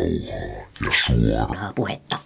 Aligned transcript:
rauhaa 0.00 0.66
ja 0.86 0.92
suoraa 1.06 1.72
puhetta. 1.74 2.18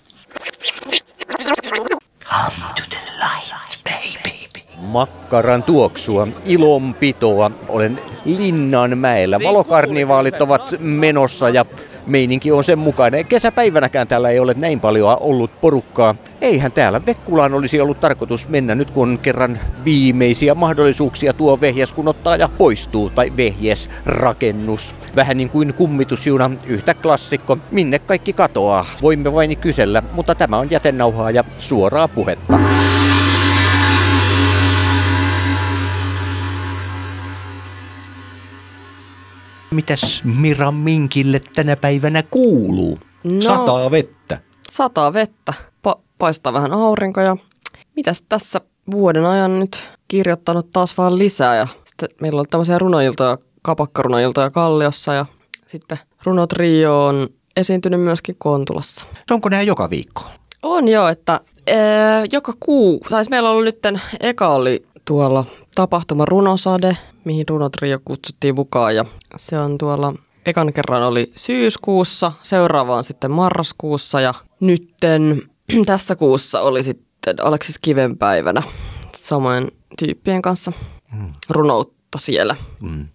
Come 2.24 2.65
to 2.74 2.82
the 2.90 2.98
light, 3.19 3.85
baby. 3.85 4.77
Makkaran 4.77 5.62
tuoksua, 5.62 6.29
ilonpitoa. 6.45 7.51
Olen 7.69 8.01
Linnanmäellä. 8.25 9.41
Valokarnivaalit 9.45 10.43
ovat 10.43 10.75
menossa 10.79 11.49
ja 11.49 11.65
meininki 12.06 12.53
on 12.53 12.65
sen 12.65 12.79
mukainen. 12.79 13.26
Kesäpäivänäkään 13.26 14.08
täällä 14.08 14.31
ei 14.31 14.38
ole 14.38 14.54
näin 14.58 14.81
paljon 14.81 15.17
ollut 15.21 15.60
porukkaa. 15.60 16.14
Eihän 16.40 16.72
täällä 16.72 17.06
Vekkulaan 17.06 17.54
olisi 17.54 17.80
ollut 17.80 18.00
tarkoitus 18.00 18.48
mennä 18.48 18.74
nyt, 18.74 18.90
kun 18.90 19.18
kerran 19.22 19.58
viimeisiä 19.84 20.54
mahdollisuuksia 20.54 21.32
tuo 21.32 21.61
vehjes 21.61 21.93
kun 21.93 22.08
ottaa 22.08 22.36
ja 22.36 22.48
poistuu, 22.58 23.11
tai 23.11 23.32
vehjes 23.36 23.90
rakennus. 24.06 24.94
Vähän 25.16 25.36
niin 25.36 25.50
kuin 25.50 25.75
kummitusjuna, 25.75 26.50
yhtä 26.66 26.94
klassikko, 26.94 27.58
minne 27.70 27.98
kaikki 27.98 28.32
katoaa. 28.32 28.86
Voimme 29.02 29.32
vain 29.32 29.58
kysellä, 29.58 30.02
mutta 30.12 30.34
tämä 30.34 30.58
on 30.58 30.71
jätenauhaa 30.71 31.30
ja 31.30 31.44
suoraa 31.58 32.09
puhetta. 32.09 32.61
Mitäs 39.74 40.23
Mira 40.41 40.73
Minkille 40.73 41.41
tänä 41.55 41.77
päivänä 41.77 42.23
kuuluu? 42.23 42.98
No. 43.24 43.41
Sataa 43.41 43.91
vettä. 43.91 44.41
Sataa 44.70 45.12
vettä, 45.12 45.55
pa- 45.88 46.00
paistaa 46.19 46.52
vähän 46.52 46.73
aurinko 46.73 47.20
ja 47.20 47.37
mitäs 47.97 48.23
tässä 48.28 48.60
vuoden 48.91 49.27
ajan 49.27 49.60
nyt 49.60 49.91
kirjoittanut 50.09 50.70
taas 50.70 50.98
vaan 50.98 51.19
lisää 51.19 51.56
ja 51.56 51.66
sitten 51.87 52.09
meillä 52.20 52.41
on 52.41 52.47
tämmöisiä 52.50 52.78
runoiltoja, 52.78 53.38
kapakkarunoiltoja 53.62 54.50
Kalliossa 54.50 55.14
ja 55.14 55.27
sitten 55.66 55.98
runotrio 56.25 57.06
on 57.06 57.28
esiintynyt 57.56 58.00
myöskin 58.00 58.36
Kontulassa. 58.38 59.05
Onko 59.30 59.48
nämä 59.48 59.62
joka 59.62 59.91
viikko? 59.91 60.22
On 60.62 60.88
jo, 60.88 61.09
että 61.09 61.41
ää, 61.72 62.25
joka 62.33 62.55
kuu, 62.61 63.00
tai 63.11 63.25
siis 63.25 63.31
meillä 63.31 63.48
on 63.48 63.53
ollut 63.56 63.64
nyt, 63.64 64.00
eka 64.20 64.48
oli 64.48 64.86
tuolla 65.05 65.44
tapahtuma 65.74 66.24
Runosade, 66.24 66.97
mihin 67.24 67.48
Runotrio 67.48 67.98
kutsuttiin 68.05 68.55
mukaan 68.55 68.97
ja 68.97 69.05
se 69.36 69.58
on 69.58 69.78
tuolla, 69.78 70.14
ekan 70.47 70.72
kerran 70.72 71.02
oli 71.02 71.33
syyskuussa, 71.36 72.33
seuraava 72.42 72.97
on 72.97 73.05
sitten 73.05 73.30
marraskuussa 73.30 74.20
ja 74.20 74.34
nytten 74.60 75.42
tässä 75.86 76.16
kuussa 76.16 76.60
oli 76.60 76.82
sitten 76.82 77.34
Aleksis 77.42 77.78
Kivenpäivänä 77.78 78.62
samoin 79.16 79.70
tyyppien 79.98 80.42
kanssa 80.42 80.72
runoutta 81.50 82.19
siellä. 82.19 82.56
Mm. 82.80 83.08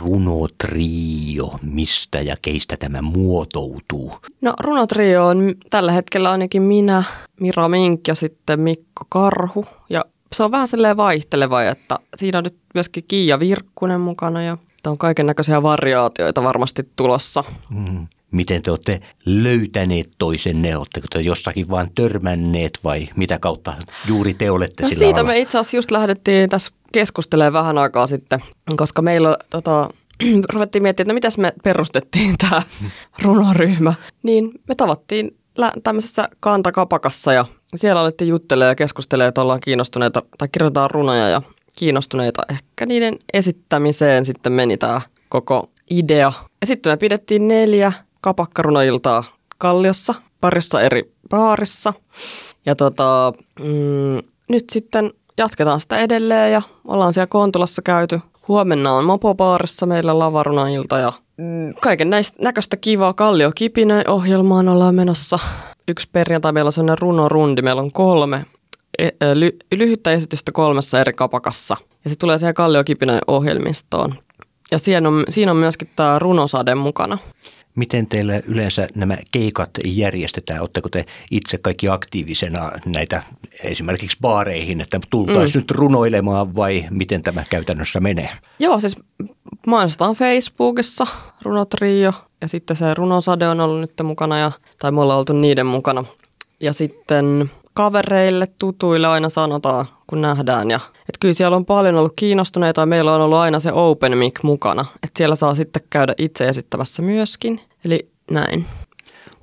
Runotrio, 0.00 1.58
mistä 1.62 2.20
ja 2.20 2.36
keistä 2.42 2.76
tämä 2.76 3.02
muotoutuu? 3.02 4.12
No 4.40 4.54
runotrio 4.60 5.26
on 5.26 5.54
tällä 5.70 5.92
hetkellä 5.92 6.30
ainakin 6.30 6.62
minä, 6.62 7.02
Mira 7.40 7.68
Mink 7.68 8.08
ja 8.08 8.14
sitten 8.14 8.60
Mikko 8.60 9.04
Karhu. 9.08 9.64
Ja 9.90 10.04
se 10.32 10.42
on 10.42 10.50
vähän 10.50 10.68
silleen 10.68 10.96
vaihteleva, 10.96 11.62
että 11.62 11.98
siinä 12.16 12.38
on 12.38 12.44
nyt 12.44 12.56
myöskin 12.74 13.04
Kiia 13.08 13.40
Virkkunen 13.40 14.00
mukana 14.00 14.42
ja 14.42 14.56
on 14.86 14.98
kaiken 14.98 15.26
näköisiä 15.26 15.62
variaatioita 15.62 16.42
varmasti 16.42 16.88
tulossa. 16.96 17.44
Mm. 17.70 18.06
Miten 18.30 18.62
te 18.62 18.70
olette 18.70 19.00
löytäneet 19.26 20.10
toisenne? 20.18 20.76
Oletteko 20.76 21.06
te 21.10 21.20
jossakin 21.20 21.68
vaan 21.70 21.88
törmänneet 21.94 22.78
vai 22.84 23.08
mitä 23.16 23.38
kautta 23.38 23.74
juuri 24.08 24.34
te 24.34 24.50
olette 24.50 24.82
No 24.82 24.88
sillä 24.88 24.98
siitä 24.98 25.20
alalla? 25.20 25.32
me 25.32 25.38
itse 25.38 25.58
asiassa 25.58 25.76
just 25.76 25.90
lähdettiin 25.90 26.50
tässä 26.50 26.72
keskustelemaan 26.92 27.52
vähän 27.52 27.78
aikaa 27.78 28.06
sitten, 28.06 28.40
koska 28.76 29.02
meillä 29.02 29.36
tota, 29.50 29.88
ruvettiin 30.52 30.82
miettimään, 30.82 31.06
että 31.06 31.14
mitäs 31.14 31.38
me 31.38 31.52
perustettiin 31.64 32.34
tämä 32.38 32.62
runoryhmä. 33.22 33.94
Niin 34.22 34.50
me 34.68 34.74
tavattiin 34.74 35.36
lä- 35.58 35.72
tämmöisessä 35.82 36.28
kantakapakassa 36.40 37.32
ja 37.32 37.44
siellä 37.76 38.00
alettiin 38.00 38.28
juttelemaan 38.28 38.70
ja 38.70 38.74
keskustelemaan, 38.74 39.28
että 39.28 39.42
ollaan 39.42 39.60
kiinnostuneita 39.60 40.22
tai 40.38 40.48
kirjoitetaan 40.52 40.90
runoja 40.90 41.28
ja 41.28 41.42
kiinnostuneita 41.76 42.42
ehkä 42.50 42.86
niiden 42.86 43.14
esittämiseen 43.32 44.24
sitten 44.24 44.52
meni 44.52 44.78
tämä 44.78 45.00
koko 45.28 45.70
idea. 45.90 46.32
Ja 46.60 46.66
sitten 46.66 46.92
me 46.92 46.96
pidettiin 46.96 47.48
neljä 47.48 47.92
kapakkarunoiltaa 48.20 49.24
Kalliossa, 49.58 50.14
parissa 50.40 50.80
eri 50.80 51.12
baarissa. 51.28 51.92
Ja 52.66 52.74
tota, 52.74 53.32
mm, 53.60 54.22
nyt 54.48 54.64
sitten 54.72 55.10
jatketaan 55.38 55.80
sitä 55.80 55.98
edelleen 55.98 56.52
ja 56.52 56.62
ollaan 56.88 57.12
siellä 57.12 57.26
Kontulassa 57.26 57.82
käyty. 57.82 58.20
Huomenna 58.48 58.92
on 58.92 59.04
Mopobaarissa 59.04 59.86
meillä 59.86 60.18
lavarunailta 60.18 60.98
ja 60.98 61.12
mm, 61.36 61.74
kaiken 61.80 62.10
näistä 62.10 62.42
näköistä 62.42 62.76
kivaa 62.76 63.14
Kallio 63.14 63.52
Kipinö 63.54 64.02
ohjelmaan 64.08 64.68
ollaan 64.68 64.94
menossa. 64.94 65.38
Yksi 65.92 66.08
perjantai 66.12 66.52
meillä 66.52 66.68
on 66.68 66.72
sellainen 66.72 66.98
runorundi, 66.98 67.62
meillä 67.62 67.82
on 67.82 67.92
kolme 67.92 68.46
e- 68.98 69.34
ly- 69.34 69.76
lyhyttä 69.76 70.12
esitystä 70.12 70.52
kolmessa 70.52 71.00
eri 71.00 71.12
kapakassa. 71.12 71.76
Ja 72.04 72.10
se 72.10 72.16
tulee 72.16 72.38
siihen 72.38 72.54
Kallio 72.54 72.82
ohjelmistoon. 73.26 74.14
Ja 74.70 74.78
siinä 74.78 75.08
on, 75.08 75.24
siinä 75.28 75.52
on 75.52 75.56
myöskin 75.56 75.88
tämä 75.96 76.18
runosade 76.18 76.74
mukana. 76.74 77.18
Miten 77.74 78.06
teillä 78.06 78.42
yleensä 78.46 78.88
nämä 78.94 79.16
keikat 79.32 79.70
järjestetään? 79.84 80.60
Oletteko 80.60 80.88
te 80.88 81.06
itse 81.30 81.58
kaikki 81.58 81.88
aktiivisena 81.88 82.72
näitä 82.86 83.22
esimerkiksi 83.64 84.18
baareihin, 84.20 84.80
että 84.80 85.00
tultaisiin 85.10 85.54
mm. 85.54 85.60
nyt 85.60 85.70
runoilemaan 85.70 86.56
vai 86.56 86.84
miten 86.90 87.22
tämä 87.22 87.44
käytännössä 87.50 88.00
menee? 88.00 88.30
Joo, 88.58 88.80
siis 88.80 88.96
mainostetaan 89.66 90.14
Facebookissa 90.14 91.06
runotrio 91.42 92.12
ja 92.40 92.48
sitten 92.48 92.76
se 92.76 92.94
runosade 92.94 93.48
on 93.48 93.60
ollut 93.60 93.80
nyt 93.80 93.92
mukana 94.02 94.38
ja, 94.38 94.52
tai 94.78 94.92
me 94.92 95.00
ollaan 95.00 95.18
oltu 95.18 95.32
niiden 95.32 95.66
mukana. 95.66 96.04
Ja 96.60 96.72
sitten 96.72 97.50
kavereille, 97.74 98.46
tutuille 98.58 99.06
aina 99.06 99.28
sanotaan, 99.28 99.86
kun 100.06 100.22
nähdään. 100.22 100.70
Ja, 100.70 100.80
et 101.08 101.18
kyllä 101.20 101.34
siellä 101.34 101.56
on 101.56 101.66
paljon 101.66 101.94
ollut 101.94 102.12
kiinnostuneita 102.16 102.80
ja 102.80 102.86
meillä 102.86 103.14
on 103.14 103.20
ollut 103.20 103.38
aina 103.38 103.60
se 103.60 103.72
open 103.72 104.18
mic 104.18 104.42
mukana. 104.42 104.84
Että 104.94 105.18
siellä 105.18 105.36
saa 105.36 105.54
sitten 105.54 105.82
käydä 105.90 106.14
itse 106.18 106.48
esittämässä 106.48 107.02
myöskin. 107.02 107.60
Eli 107.84 108.08
näin. 108.30 108.66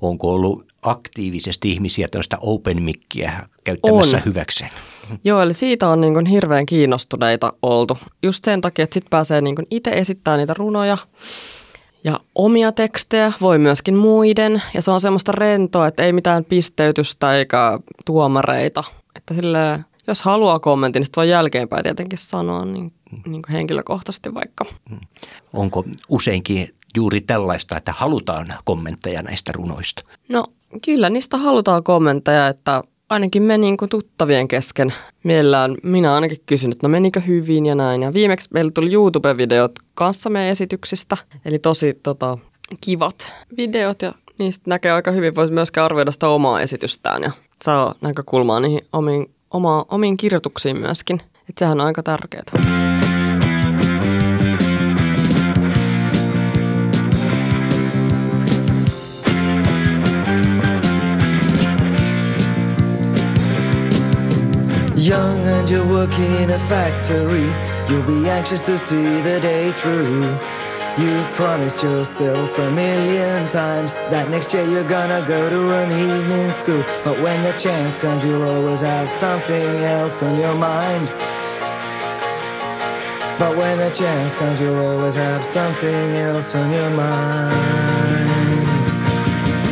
Onko 0.00 0.34
ollut 0.34 0.66
aktiivisesti 0.82 1.70
ihmisiä 1.70 2.08
tällaista 2.10 2.38
open 2.40 2.82
mickiä 2.82 3.32
käyttämässä 3.64 4.16
On. 4.16 4.22
hyväkseen? 4.26 4.70
Joo, 5.24 5.42
eli 5.42 5.54
siitä 5.54 5.88
on 5.88 6.00
niin 6.00 6.14
kuin 6.14 6.26
hirveän 6.26 6.66
kiinnostuneita 6.66 7.52
oltu. 7.62 7.98
Just 8.22 8.44
sen 8.44 8.60
takia, 8.60 8.82
että 8.82 8.94
sitten 8.94 9.10
pääsee 9.10 9.40
niin 9.40 9.56
kuin 9.56 9.66
itse 9.70 9.90
esittämään 9.90 10.38
niitä 10.38 10.54
runoja 10.54 10.98
ja 12.04 12.20
omia 12.34 12.72
tekstejä, 12.72 13.32
voi 13.40 13.58
myöskin 13.58 13.96
muiden. 13.96 14.62
Ja 14.74 14.82
se 14.82 14.90
on 14.90 15.00
semmoista 15.00 15.32
rentoa, 15.32 15.86
että 15.86 16.02
ei 16.02 16.12
mitään 16.12 16.44
pisteytystä 16.44 17.34
eikä 17.34 17.78
tuomareita. 18.04 18.84
Että 19.16 19.34
silleen, 19.34 19.84
jos 20.06 20.22
haluaa 20.22 20.58
kommentin, 20.58 21.00
niin 21.00 21.06
sitten 21.06 21.20
voi 21.20 21.28
jälkeenpäin 21.28 21.82
tietenkin 21.82 22.18
sanoa 22.18 22.64
niin, 22.64 22.92
niin 23.26 23.42
kuin 23.42 23.52
henkilökohtaisesti 23.52 24.34
vaikka. 24.34 24.64
Onko 25.52 25.84
useinkin 26.08 26.74
juuri 26.96 27.20
tällaista, 27.20 27.76
että 27.76 27.92
halutaan 27.92 28.54
kommentteja 28.64 29.22
näistä 29.22 29.52
runoista? 29.52 30.02
No 30.28 30.44
kyllä 30.84 31.10
niistä 31.10 31.36
halutaan 31.36 31.84
kommentteja, 31.84 32.48
että 32.48 32.82
ainakin 33.10 33.42
me 33.42 33.58
niin 33.58 33.76
kuin 33.76 33.88
tuttavien 33.88 34.48
kesken 34.48 34.92
mielellään, 35.24 35.76
minä 35.82 36.14
ainakin 36.14 36.40
kysyn, 36.46 36.72
että 36.72 36.88
no 36.88 36.90
menikö 36.90 37.20
hyvin 37.20 37.66
ja 37.66 37.74
näin. 37.74 38.02
Ja 38.02 38.12
viimeksi 38.12 38.48
meillä 38.52 38.70
tuli 38.70 38.92
YouTube-videot 38.92 39.72
kanssamme 39.94 40.50
esityksistä, 40.50 41.16
eli 41.44 41.58
tosi 41.58 41.94
tota, 42.02 42.38
kivat 42.80 43.32
videot 43.56 44.02
ja 44.02 44.12
niistä 44.38 44.70
näkee 44.70 44.92
aika 44.92 45.10
hyvin, 45.10 45.34
voisi 45.34 45.52
myöskään 45.52 45.84
arvioida 45.84 46.12
sitä 46.12 46.28
omaa 46.28 46.60
esitystään 46.60 47.22
ja 47.22 47.30
saa 47.64 47.94
näkökulmaa 48.00 48.60
niihin 48.60 48.86
omiin, 48.92 49.34
oma, 49.50 49.86
omiin 49.88 50.16
kirjoituksiin 50.16 50.80
myöskin. 50.80 51.20
Että 51.48 51.58
sehän 51.58 51.80
on 51.80 51.86
aika 51.86 52.02
tärkeää. 52.02 53.09
You're 65.70 65.86
working 65.86 66.34
in 66.42 66.50
a 66.50 66.58
factory, 66.58 67.46
you'll 67.88 68.02
be 68.02 68.28
anxious 68.28 68.60
to 68.62 68.76
see 68.76 69.20
the 69.20 69.38
day 69.40 69.70
through. 69.70 70.22
You've 70.98 71.28
promised 71.36 71.80
yourself 71.80 72.58
a 72.58 72.72
million 72.72 73.48
times 73.48 73.92
that 74.10 74.28
next 74.30 74.52
year 74.52 74.64
you're 74.64 74.88
gonna 74.88 75.24
go 75.28 75.48
to 75.48 75.70
an 75.70 75.92
evening 75.92 76.50
school. 76.50 76.82
But 77.04 77.20
when 77.20 77.44
the 77.44 77.52
chance 77.52 77.96
comes, 77.96 78.24
you'll 78.24 78.42
always 78.42 78.80
have 78.80 79.08
something 79.08 79.76
else 79.86 80.24
on 80.24 80.40
your 80.40 80.56
mind. 80.56 81.06
But 83.38 83.56
when 83.56 83.78
the 83.78 83.90
chance 83.90 84.34
comes, 84.34 84.60
you'll 84.60 84.84
always 84.84 85.14
have 85.14 85.44
something 85.44 86.16
else 86.16 86.56
on 86.56 86.72
your 86.72 86.90
mind. 86.90 88.66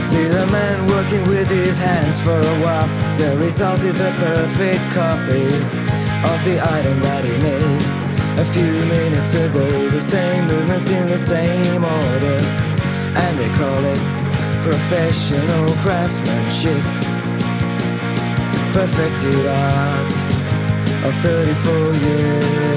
See 0.07 0.29
the 0.29 0.47
man 0.47 0.87
working 0.87 1.27
with 1.27 1.51
his 1.51 1.77
hands 1.77 2.21
for 2.21 2.39
a 2.39 2.57
while. 2.63 2.87
The 3.19 3.37
result 3.45 3.83
is 3.83 4.01
a 4.01 4.13
perfect 4.13 4.85
copy 4.95 5.88
of 6.25 6.45
the 6.45 6.59
item 6.61 6.99
that 7.01 7.25
he 7.25 7.37
made 7.43 7.83
a 8.39 8.45
few 8.55 8.73
minutes 8.87 9.35
ago. 9.35 9.89
The 9.91 10.01
same 10.01 10.47
movements 10.47 10.91
in 10.91 11.09
the 11.09 11.17
same 11.17 11.85
order, 11.85 12.39
and 13.23 13.39
they 13.39 13.51
call 13.59 13.83
it 13.85 14.01
professional 14.63 15.67
craftsmanship, 15.83 16.83
perfected 18.73 19.47
art 19.47 20.15
of 21.07 21.15
34 21.23 21.95
years. 21.95 22.68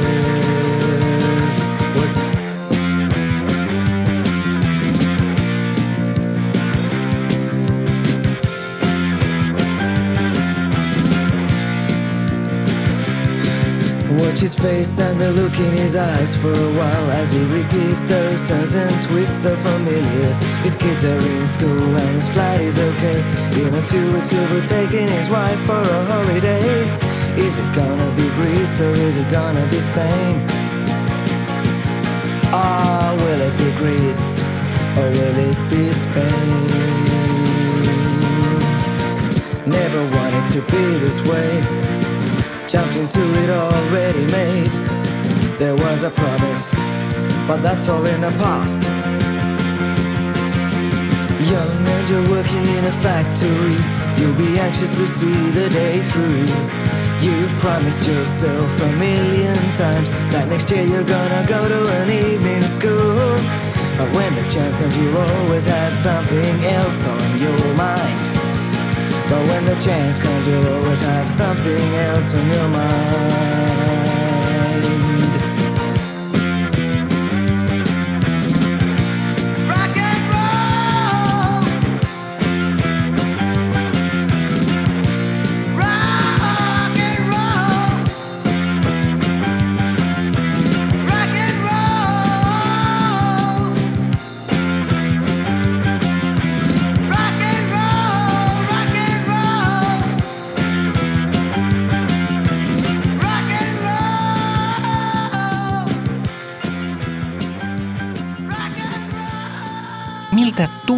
Face 14.61 14.99
and 14.99 15.19
the 15.19 15.31
look 15.31 15.57
in 15.57 15.73
his 15.73 15.95
eyes 15.95 16.35
for 16.37 16.53
a 16.53 16.71
while 16.77 17.11
as 17.11 17.31
he 17.31 17.43
repeats 17.45 18.05
those 18.05 18.47
turns 18.47 18.75
and 18.75 18.93
twists 19.07 19.41
so 19.41 19.55
familiar. 19.55 20.33
His 20.61 20.75
kids 20.75 21.03
are 21.03 21.17
in 21.17 21.47
school 21.47 21.97
and 21.97 22.15
his 22.15 22.29
flight 22.29 22.61
is 22.61 22.77
okay. 22.77 23.19
In 23.65 23.73
a 23.73 23.81
few 23.81 24.05
weeks 24.13 24.29
he'll 24.29 24.53
be 24.53 24.61
taking 24.67 25.07
his 25.07 25.29
wife 25.29 25.59
for 25.61 25.81
a 25.81 26.01
holiday. 26.13 26.67
Is 27.41 27.57
it 27.57 27.69
gonna 27.73 28.09
be 28.15 28.27
Greece 28.37 28.79
or 28.79 28.93
is 29.07 29.17
it 29.17 29.29
gonna 29.31 29.65
be 29.73 29.79
Spain? 29.79 30.45
Ah, 32.53 33.15
will 33.17 33.41
it 33.49 33.55
be 33.57 33.69
Greece 33.81 34.43
or 34.99 35.07
will 35.17 35.37
it 35.49 35.59
be 35.71 35.83
Spain? 36.05 36.91
Never 39.65 40.01
wanted 40.15 40.45
to 40.55 40.61
be 40.71 40.83
this 41.03 41.17
way. 41.29 41.49
Jumped 42.67 42.95
into 42.95 43.19
it 43.19 43.49
already. 43.49 44.10
Was 46.01 46.17
a 46.17 46.19
promise, 46.19 46.73
but 47.47 47.61
that's 47.61 47.87
all 47.87 48.03
in 48.07 48.21
the 48.21 48.31
past. 48.41 48.81
Young 51.45 51.87
and 51.93 52.09
you're 52.09 52.27
working 52.27 52.65
in 52.77 52.85
a 52.85 52.91
factory. 53.05 53.77
You'll 54.17 54.33
be 54.33 54.57
anxious 54.57 54.89
to 54.89 55.05
see 55.05 55.51
the 55.51 55.69
day 55.69 55.99
through. 56.09 56.49
You've 57.21 57.53
promised 57.59 58.07
yourself 58.07 58.81
a 58.81 58.91
million 58.97 59.57
times 59.77 60.09
that 60.33 60.47
next 60.49 60.71
year 60.71 60.85
you're 60.85 61.03
gonna 61.03 61.45
go 61.47 61.69
to 61.69 61.81
an 62.01 62.09
evening 62.09 62.63
school. 62.63 63.37
But 63.97 64.09
when 64.17 64.33
the 64.33 64.49
chance 64.49 64.75
comes, 64.75 64.97
you'll 64.97 65.17
always 65.17 65.65
have 65.65 65.95
something 65.95 66.65
else 66.65 67.05
on 67.05 67.37
your 67.37 67.61
mind. 67.75 68.25
But 69.29 69.41
when 69.49 69.65
the 69.65 69.77
chance 69.77 70.17
comes, 70.17 70.47
you'll 70.47 70.65
always 70.65 71.01
have 71.01 71.29
something 71.29 71.93
else 72.09 72.33
on 72.33 72.47
your 72.47 72.69
mind. 72.69 74.10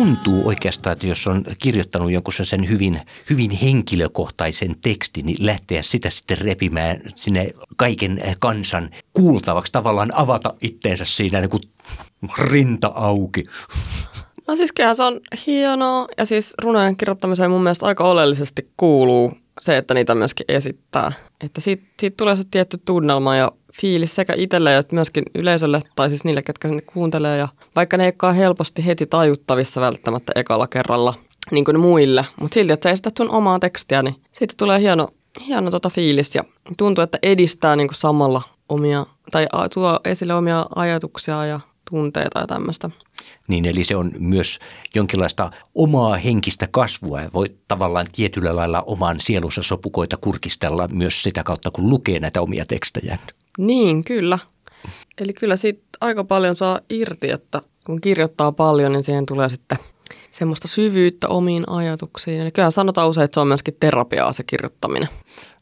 Tuntuu 0.04 0.48
oikeastaan, 0.48 0.94
että 0.94 1.08
jos 1.08 1.28
on 1.28 1.44
kirjoittanut 1.60 2.12
jonkun 2.12 2.34
sen 2.34 2.70
hyvin, 2.70 3.02
hyvin 3.30 3.52
henkilökohtaisen 3.52 4.76
tekstin, 4.82 5.26
niin 5.26 5.46
lähteä 5.46 5.82
sitä 5.82 6.10
sitten 6.10 6.38
repimään 6.38 7.02
sinne 7.16 7.54
kaiken 7.78 8.20
kansan 8.40 8.90
kuultavaksi, 9.14 9.72
tavallaan 9.72 10.16
avata 10.16 10.54
itteensä 10.62 11.06
siinä 11.06 11.40
niin 11.40 11.50
kuin 11.50 11.62
rinta 12.38 12.92
auki. 12.96 13.44
No 14.48 14.56
siis 14.56 14.74
se 14.96 15.04
on 15.04 15.20
hienoa 15.48 16.08
ja 16.18 16.26
siis 16.26 16.54
runojen 16.62 16.98
kirjoittamiseen 16.98 17.52
mun 17.52 17.64
mielestä 17.64 17.86
aika 17.86 18.04
oleellisesti 18.04 18.72
kuuluu 18.78 19.32
se, 19.62 19.78
että 19.78 19.94
niitä 19.94 20.16
myöskin 20.16 20.46
esittää. 20.50 21.12
Että 21.42 21.62
siitä, 21.62 21.84
siitä 22.00 22.18
tulee 22.18 22.36
se 22.36 22.44
tietty 22.52 22.78
tunnelma 22.86 23.36
ja 23.36 23.52
fiilis 23.82 24.16
sekä 24.16 24.34
itselle 24.38 24.78
että 24.78 24.96
myöskin 24.96 25.24
yleisölle 25.36 25.82
tai 25.96 26.10
siis 26.10 26.24
niille, 26.24 26.42
ketkä 26.42 26.68
ne 26.68 26.82
kuuntelee. 26.82 27.38
Ja 27.38 27.48
vaikka 27.76 27.98
ne 27.98 28.06
ei 28.06 28.36
helposti 28.36 28.86
heti 28.86 29.06
tajuttavissa 29.06 29.82
välttämättä 29.82 30.32
ekalla 30.36 30.68
kerralla 30.68 31.14
niin 31.52 31.66
kuin 31.66 31.80
muille, 31.80 32.26
mutta 32.40 32.54
silti, 32.54 32.74
että 32.74 32.90
sä 32.90 32.94
esität 32.94 33.18
sun 33.18 33.30
omaa 33.30 33.60
tekstiä, 33.60 34.04
niin 34.04 34.16
siitä 34.32 34.54
tulee 34.58 34.80
hieno, 34.80 35.08
hieno 35.48 35.72
tota 35.72 35.90
fiilis 35.90 36.36
ja 36.36 36.44
tuntuu, 36.78 37.04
että 37.04 37.18
edistää 37.24 37.76
niin 37.76 37.88
kuin 37.88 37.98
samalla 37.98 38.42
omia, 38.70 39.06
tai 39.32 39.48
tuo 39.74 40.00
esille 40.06 40.34
omia 40.34 40.66
ajatuksia 40.76 41.46
ja 41.46 41.60
tunteita 41.90 42.40
ja 42.40 42.48
tämmöistä. 42.48 42.90
Niin 43.48 43.66
eli 43.66 43.84
se 43.84 43.96
on 43.96 44.12
myös 44.20 44.60
jonkinlaista 44.96 45.52
omaa 45.76 46.18
henkistä 46.18 46.68
kasvua 46.72 47.22
ja 47.22 47.30
voi 47.34 47.56
tavallaan 47.68 48.08
tietyllä 48.16 48.56
lailla 48.56 48.82
oman 48.82 49.20
sielunsa 49.20 49.64
sopukoita 49.64 50.18
kurkistella 50.18 50.88
myös 50.88 51.24
sitä 51.24 51.44
kautta, 51.44 51.72
kun 51.72 51.90
lukee 51.90 52.20
näitä 52.20 52.42
omia 52.42 52.66
tekstejä. 52.66 53.20
Niin, 53.58 54.04
kyllä. 54.04 54.40
Eli 55.18 55.34
kyllä 55.34 55.58
siitä 55.58 55.82
aika 56.02 56.24
paljon 56.24 56.56
saa 56.56 56.80
irti, 56.90 57.30
että 57.30 57.62
kun 57.86 58.02
kirjoittaa 58.02 58.52
paljon, 58.52 58.92
niin 58.92 59.04
siihen 59.04 59.26
tulee 59.26 59.50
sitten 59.50 59.78
semmoista 60.32 60.68
syvyyttä 60.68 61.28
omiin 61.28 61.70
ajatuksiin. 61.70 62.42
Eli 62.42 62.52
kyllä 62.52 62.72
sanotaan 62.72 63.10
usein, 63.10 63.26
että 63.26 63.36
se 63.36 63.40
on 63.40 63.48
myöskin 63.48 63.76
terapiaa 63.80 64.34
se 64.34 64.44
kirjoittaminen. 64.44 65.10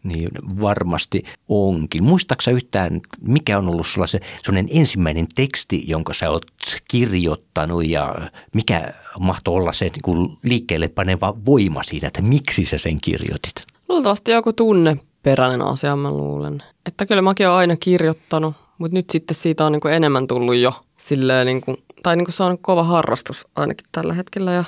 Niin 0.03 0.29
varmasti 0.61 1.23
onkin. 1.49 2.03
Muistaaksä 2.03 2.51
yhtään, 2.51 3.01
mikä 3.21 3.57
on 3.57 3.69
ollut 3.69 3.87
sulla 3.87 4.07
se 4.07 4.19
sellainen 4.43 4.69
ensimmäinen 4.71 5.27
teksti, 5.35 5.83
jonka 5.87 6.13
sä 6.13 6.29
oot 6.29 6.45
kirjoittanut 6.87 7.85
ja 7.85 8.15
mikä 8.53 8.93
mahtoi 9.19 9.55
olla 9.55 9.73
se 9.73 9.85
niin 9.85 10.01
kuin 10.03 10.37
liikkeelle 10.43 10.87
paneva 10.87 11.35
voima 11.45 11.83
siinä, 11.83 12.07
että 12.07 12.21
miksi 12.21 12.65
sä 12.65 12.77
sen 12.77 13.01
kirjoitit? 13.01 13.53
Luultavasti 13.89 14.31
joku 14.31 14.53
tunneperäinen 14.53 15.61
asia, 15.61 15.95
mä 15.95 16.11
luulen. 16.11 16.63
Että 16.85 17.05
kyllä 17.05 17.21
mäkin 17.21 17.47
olen 17.47 17.57
aina 17.57 17.75
kirjoittanut, 17.75 18.55
mutta 18.81 18.95
nyt 18.97 19.09
sitten 19.09 19.35
siitä 19.35 19.65
on 19.65 19.71
niin 19.71 19.79
kuin 19.79 19.93
enemmän 19.93 20.27
tullut 20.27 20.55
jo 20.55 20.73
silleen, 20.97 21.45
niin 21.45 21.61
kuin, 21.61 21.77
tai 22.03 22.15
niin 22.15 22.25
kuin 22.25 22.33
se 22.33 22.43
on 22.43 22.57
kova 22.57 22.83
harrastus 22.83 23.47
ainakin 23.55 23.87
tällä 23.91 24.13
hetkellä 24.13 24.51
ja 24.51 24.63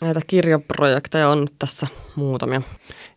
näitä 0.00 0.20
kirjaprojekteja 0.26 1.28
on 1.28 1.40
nyt 1.40 1.54
tässä 1.58 1.86
muutamia. 2.16 2.62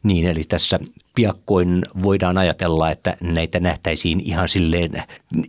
Niin, 0.03 0.25
eli 0.25 0.43
tässä 0.43 0.79
piakkoin 1.15 1.85
voidaan 2.03 2.37
ajatella, 2.37 2.91
että 2.91 3.17
näitä 3.21 3.59
nähtäisiin 3.59 4.19
ihan 4.19 4.49
silleen, 4.49 5.03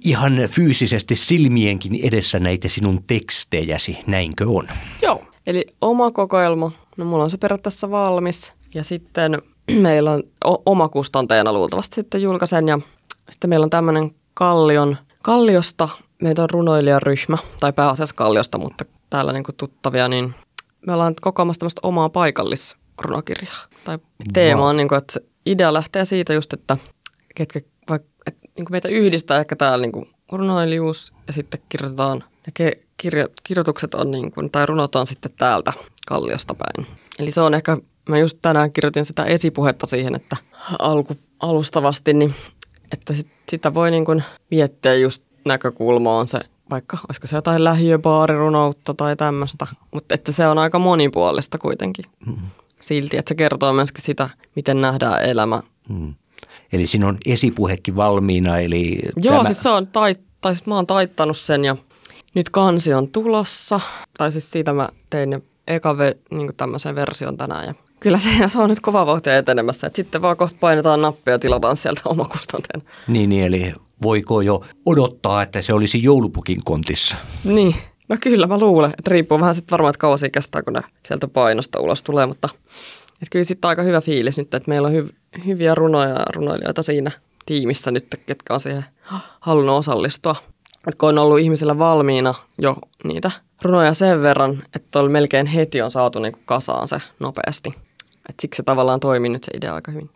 ihan 0.04 0.32
fyysisesti 0.48 1.16
silmienkin 1.16 2.00
edessä 2.02 2.38
näitä 2.38 2.68
sinun 2.68 3.04
tekstejäsi, 3.06 3.98
näinkö 4.06 4.44
on? 4.48 4.68
Joo. 5.02 5.22
Eli 5.46 5.66
oma 5.80 6.10
kokoelma, 6.10 6.72
no 6.96 7.04
mulla 7.04 7.24
on 7.24 7.30
se 7.30 7.38
periaatteessa 7.38 7.90
valmis 7.90 8.52
ja 8.74 8.84
sitten 8.84 9.38
meillä 9.72 10.10
on 10.12 10.22
o- 10.44 10.62
omakustanteena 10.66 11.52
luultavasti 11.52 11.94
sitten 11.94 12.22
julkaisen 12.22 12.68
ja 12.68 12.78
sitten 13.30 13.50
meillä 13.50 13.64
on 13.64 13.70
tämmöinen 13.70 14.10
Kallion, 14.34 14.96
Kalliosta, 15.22 15.88
meitä 16.22 16.42
on 16.42 16.50
runoilijaryhmä, 16.50 17.38
tai 17.60 17.72
pääasiassa 17.72 18.14
Kalliosta, 18.14 18.58
mutta 18.58 18.84
täällä 19.10 19.32
niinku 19.32 19.52
tuttavia, 19.52 20.08
niin 20.08 20.34
me 20.86 20.92
ollaan 20.92 21.14
kokoamassa 21.20 21.60
tämmöistä 21.60 21.80
omaa 21.82 22.08
paikallisrunokirjaa. 22.08 23.56
Tai 23.84 23.98
teema 24.32 24.68
on, 24.68 24.76
niinku, 24.76 24.94
että 24.94 25.12
se 25.12 25.20
idea 25.46 25.72
lähtee 25.72 26.04
siitä 26.04 26.32
just, 26.34 26.52
että 26.52 26.76
ketkä, 27.34 27.60
vaikka, 27.88 28.08
et, 28.26 28.36
niinku 28.56 28.70
meitä 28.70 28.88
yhdistää 28.88 29.40
ehkä 29.40 29.56
täällä 29.56 29.82
niinku 29.82 30.08
runoilijuus 30.32 31.12
ja 31.26 31.32
sitten 31.32 31.60
kirjoitetaan, 31.68 32.24
ja 32.46 32.52
ke, 32.54 32.72
kirjo, 32.96 33.26
kirjoitukset 33.42 33.94
on 33.94 34.10
niin 34.10 34.32
kuin, 34.32 34.50
tai 34.50 34.66
runot 34.66 34.96
on 34.96 35.06
sitten 35.06 35.32
täältä 35.38 35.72
Kalliosta 36.06 36.54
päin. 36.54 36.86
Eli 37.18 37.30
se 37.30 37.40
on 37.40 37.54
ehkä, 37.54 37.76
mä 38.08 38.18
just 38.18 38.38
tänään 38.42 38.72
kirjoitin 38.72 39.04
sitä 39.04 39.24
esipuhetta 39.24 39.86
siihen, 39.86 40.14
että 40.14 40.36
alku, 40.78 41.16
alustavasti, 41.40 42.14
niin 42.14 42.34
että 42.92 43.14
sit, 43.14 43.28
sitä 43.48 43.74
voi 43.74 43.90
niin 43.90 44.04
kuin 44.04 44.22
miettiä 44.50 44.94
just 44.94 45.22
näkökulma 45.44 46.18
on 46.18 46.28
se, 46.28 46.38
vaikka 46.70 46.98
olisiko 47.08 47.26
se 47.26 47.36
jotain 47.36 47.64
lähiöbaarirunoutta 47.64 48.94
tai 48.94 49.16
tämmöistä, 49.16 49.66
mutta 49.94 50.14
että 50.14 50.32
se 50.32 50.46
on 50.46 50.58
aika 50.58 50.78
monipuolista 50.78 51.58
kuitenkin 51.58 52.04
silti, 52.80 53.16
että 53.16 53.28
se 53.28 53.34
kertoo 53.34 53.72
myöskin 53.72 54.04
sitä, 54.04 54.30
miten 54.56 54.80
nähdään 54.80 55.22
elämä. 55.22 55.62
Hmm. 55.88 56.14
Eli 56.72 56.86
siinä 56.86 57.08
on 57.08 57.18
esipuhekin 57.26 57.96
valmiina, 57.96 58.58
eli 58.58 58.98
Joo, 59.16 59.34
tämä, 59.34 59.44
siis 59.44 59.62
se 59.62 59.68
on, 59.68 59.86
tait, 59.86 60.20
tai 60.40 60.54
siis 60.54 60.66
mä 60.66 60.74
oon 60.74 60.86
taittanut 60.86 61.36
sen 61.36 61.64
ja 61.64 61.76
nyt 62.34 62.50
kansi 62.50 62.94
on 62.94 63.08
tulossa, 63.08 63.80
tai 64.18 64.32
siis 64.32 64.50
siitä 64.50 64.72
mä 64.72 64.88
tein 65.10 65.32
jo 65.32 65.40
eka 65.66 65.98
ve, 65.98 66.16
niin 66.30 66.56
tämmöisen 66.56 66.94
version 66.94 67.36
tänään 67.36 67.66
ja 67.66 67.74
kyllä 68.00 68.18
se, 68.18 68.28
se 68.48 68.58
on 68.58 68.68
nyt 68.68 68.80
kova 68.80 69.06
vauhtia 69.06 69.36
etenemässä, 69.36 69.86
että 69.86 69.96
sitten 69.96 70.22
vaan 70.22 70.36
kohta 70.36 70.56
painetaan 70.60 71.02
nappia 71.02 71.34
ja 71.34 71.38
tilataan 71.38 71.76
sieltä 71.76 72.00
omakustanteena. 72.04 72.82
niin, 73.08 73.30
niin, 73.30 73.44
eli 73.44 73.74
voiko 74.02 74.40
jo 74.40 74.64
odottaa, 74.86 75.42
että 75.42 75.62
se 75.62 75.74
olisi 75.74 76.02
joulupukin 76.02 76.64
kontissa? 76.64 77.16
Niin, 77.44 77.74
No 78.10 78.16
kyllä 78.20 78.46
mä 78.46 78.58
luulen, 78.58 78.90
että 78.98 79.10
riippuu 79.10 79.40
vähän 79.40 79.54
sitten 79.54 79.70
varmaan, 79.70 79.90
että 79.90 79.98
kauan 79.98 80.18
kestää, 80.32 80.62
kun 80.62 80.72
ne 80.72 80.80
sieltä 81.06 81.28
painosta 81.28 81.80
ulos 81.80 82.02
tulee, 82.02 82.26
mutta 82.26 82.48
että 83.12 83.30
kyllä 83.30 83.44
sitten 83.44 83.68
aika 83.68 83.82
hyvä 83.82 84.00
fiilis 84.00 84.38
nyt, 84.38 84.54
että 84.54 84.68
meillä 84.68 84.88
on 84.88 84.94
hyv- 84.94 85.42
hyviä 85.46 85.74
runoja 85.74 86.08
ja 86.08 86.24
runoilijoita 86.34 86.82
siinä 86.82 87.10
tiimissä 87.46 87.90
nyt, 87.90 88.20
ketkä 88.26 88.54
on 88.54 88.60
siihen 88.60 88.84
halunnut 89.40 89.78
osallistua. 89.78 90.36
Et 90.88 90.94
kun 90.94 91.08
on 91.08 91.18
ollut 91.18 91.38
ihmisillä 91.38 91.78
valmiina 91.78 92.34
jo 92.58 92.76
niitä 93.04 93.30
runoja 93.62 93.94
sen 93.94 94.22
verran, 94.22 94.62
että 94.76 94.98
oli 94.98 95.08
melkein 95.08 95.46
heti 95.46 95.82
on 95.82 95.90
saatu 95.90 96.18
niinku 96.18 96.40
kasaan 96.44 96.88
se 96.88 96.98
nopeasti. 97.18 97.74
Et 98.28 98.34
siksi 98.40 98.56
se 98.56 98.62
tavallaan 98.62 99.00
toimii 99.00 99.30
nyt 99.30 99.44
se 99.44 99.50
idea 99.56 99.74
aika 99.74 99.92
hyvin. 99.92 100.10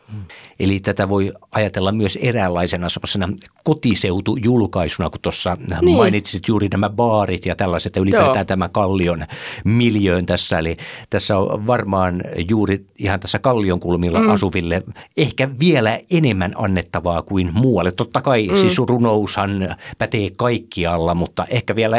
Eli 0.61 0.80
tätä 0.80 1.08
voi 1.08 1.32
ajatella 1.52 1.92
myös 1.92 2.18
eräänlaisena 2.23 2.88
semmoisena 2.88 3.28
kotiseutujulkaisuna, 3.64 5.11
kun 5.11 5.20
tuossa 5.20 5.56
niin. 5.80 5.96
mainitsit 5.96 6.49
juuri 6.49 6.68
nämä 6.68 6.90
baarit 6.90 7.46
ja 7.46 7.56
tällaiset, 7.56 7.96
ja 7.96 8.02
ylipäätään 8.02 8.37
Joo. 8.37 8.44
tämä 8.44 8.68
Kallion 8.68 9.26
miljöön 9.64 10.26
tässä. 10.26 10.58
Eli 10.58 10.76
tässä 11.11 11.38
on 11.38 11.66
varmaan 11.66 12.23
juuri 12.49 12.87
ihan 12.99 13.20
tässä 13.20 13.38
Kallion 13.38 13.80
kulmilla 13.80 14.20
mm. 14.20 14.30
asuville 14.30 14.82
ehkä 15.16 15.49
vielä 15.61 16.00
enemmän 16.11 16.52
annettavaa 16.56 17.23
kuin 17.23 17.50
muualle. 17.52 17.92
Totta 17.92 18.20
kai 18.20 18.49
mm. 18.49 18.56
siis 18.56 18.78
runoushan 18.78 19.76
pätee 19.99 20.30
kaikkialla, 20.37 21.14
mutta 21.14 21.46
ehkä 21.49 21.76
vielä 21.76 21.96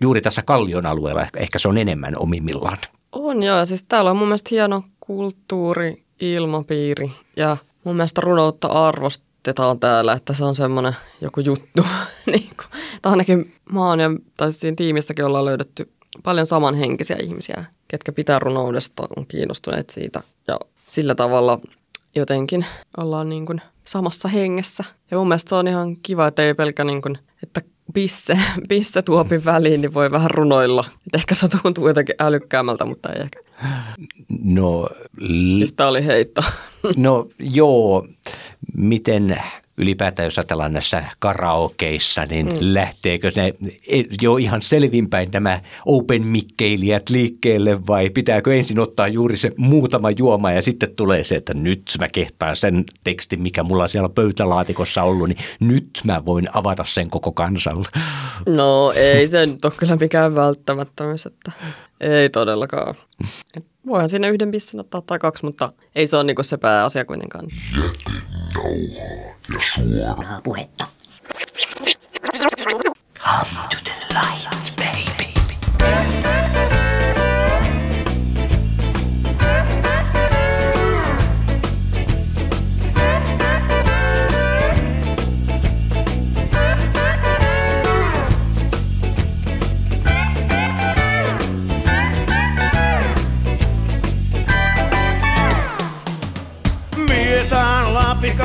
juuri 0.00 0.20
tässä 0.20 0.42
Kallion 0.42 0.86
alueella 0.86 1.26
ehkä 1.36 1.58
se 1.58 1.68
on 1.68 1.78
enemmän 1.78 2.14
omimmillaan. 2.18 2.78
On 3.12 3.42
joo, 3.42 3.66
siis 3.66 3.84
täällä 3.84 4.10
on 4.10 4.16
mun 4.16 4.28
mielestä 4.28 4.48
hieno 4.50 4.82
kulttuuri, 5.06 6.04
ilmapiiri 6.20 7.10
ja 7.36 7.56
mun 7.84 7.96
mielestä 7.96 8.20
runoutta 8.20 8.68
arvostetaan 8.68 9.80
täällä, 9.80 10.12
että 10.12 10.32
se 10.32 10.44
on 10.44 10.54
semmoinen 10.54 10.96
joku 11.20 11.40
juttu. 11.40 11.86
niin 12.32 12.50
kuin, 12.56 12.82
tai 13.02 13.10
ainakin 13.10 13.54
oon 13.76 14.00
ja, 14.00 14.10
tai 14.36 14.52
siinä 14.52 14.74
tiimissäkin 14.76 15.24
ollaan 15.24 15.44
löydetty 15.44 15.92
paljon 16.22 16.46
samanhenkisiä 16.46 17.16
ihmisiä, 17.22 17.64
ketkä 17.88 18.12
pitää 18.12 18.38
runoudesta, 18.38 19.02
on 19.16 19.26
kiinnostuneet 19.26 19.90
siitä 19.90 20.22
ja 20.48 20.58
sillä 20.88 21.14
tavalla 21.14 21.60
jotenkin 22.14 22.66
ollaan 22.96 23.28
niin 23.28 23.46
kuin 23.46 23.60
samassa 23.84 24.28
hengessä. 24.28 24.84
Ja 25.10 25.16
mun 25.16 25.28
mielestä 25.28 25.48
se 25.48 25.54
on 25.54 25.68
ihan 25.68 25.96
kiva, 25.96 26.26
että 26.26 26.42
ei 26.42 26.54
pelkä 26.54 26.84
niin 26.84 27.02
kuin, 27.02 27.18
että 27.42 27.60
pisse, 27.94 28.38
pisse 28.68 29.02
tuopin 29.12 29.44
väliin, 29.44 29.80
niin 29.80 29.94
voi 29.94 30.10
vähän 30.10 30.30
runoilla. 30.30 30.84
Et 30.90 31.14
ehkä 31.14 31.34
se 31.34 31.48
tuntuu 31.62 31.88
jotenkin 31.88 32.14
älykkäämältä, 32.20 32.84
mutta 32.84 33.12
ei 33.12 33.20
ehkä. 33.22 33.40
No, 34.42 34.82
l- 35.20 35.58
siis 35.58 35.72
tämä 35.72 35.88
oli 35.88 36.06
heitto. 36.06 36.42
No 36.96 37.28
joo, 37.38 38.06
miten 38.76 39.36
ylipäätään 39.76 40.26
jos 40.26 40.38
ajatellaan 40.38 40.72
näissä 40.72 41.04
karaokeissa, 41.18 42.26
niin 42.26 42.46
mm. 42.46 42.54
lähteekö 42.60 43.32
ne 43.36 43.54
jo 44.22 44.36
ihan 44.36 44.62
selvinpäin 44.62 45.30
nämä 45.32 45.60
open 45.86 46.26
mikkeilijät 46.26 47.10
liikkeelle 47.10 47.86
vai 47.86 48.10
pitääkö 48.10 48.56
ensin 48.56 48.78
ottaa 48.78 49.08
juuri 49.08 49.36
se 49.36 49.52
muutama 49.56 50.10
juoma 50.10 50.52
ja 50.52 50.62
sitten 50.62 50.96
tulee 50.96 51.24
se, 51.24 51.34
että 51.34 51.54
nyt 51.54 51.82
mä 51.98 52.08
kehtaan 52.08 52.56
sen 52.56 52.84
tekstin, 53.04 53.42
mikä 53.42 53.62
mulla 53.62 53.82
on 53.82 53.88
siellä 53.88 54.08
pöytälaatikossa 54.08 55.02
ollut, 55.02 55.28
niin 55.28 55.38
nyt 55.60 56.00
mä 56.04 56.24
voin 56.24 56.48
avata 56.52 56.84
sen 56.84 57.10
koko 57.10 57.32
kansalle. 57.32 57.88
No 58.46 58.92
ei 58.96 59.28
se 59.28 59.46
nyt 59.46 59.64
ole 59.64 59.72
kyllä 59.76 59.96
mikään 59.96 60.34
välttämättömyys, 60.34 61.26
että 61.26 61.52
ei 62.00 62.30
todellakaan. 62.30 62.94
Et 63.56 63.64
voihan 63.86 64.08
sinne 64.08 64.28
yhden 64.28 64.50
pissin 64.50 64.80
ottaa 64.80 65.02
tai 65.02 65.18
kaksi, 65.18 65.44
mutta 65.44 65.72
ei 65.94 66.06
se 66.06 66.16
ole 66.16 66.24
niinku 66.24 66.42
se 66.42 66.56
pääasia 66.56 67.04
kuitenkaan. 67.04 67.46
Jätenauhaa 67.74 68.13
ja 69.54 69.60
suoraa 69.74 70.40
puhetta. 70.44 70.86
Come 73.18 73.68
to 73.70 73.76
the 73.84 74.14
light, 74.14 74.76
baby. 74.76 76.53